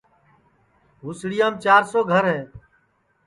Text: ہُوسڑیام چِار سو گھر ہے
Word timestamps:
ہُوسڑیام 1.01 1.53
چِار 1.63 1.83
سو 1.91 1.99
گھر 2.11 2.23
ہے 2.33 2.39